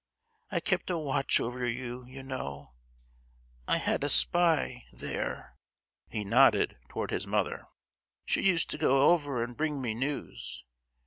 [0.49, 2.73] I kept a watch over you, you know;
[3.67, 5.55] I had a spy—there!"
[6.09, 7.67] (he nodded towards his mother).
[8.25, 10.63] "She used to go over and bring me news.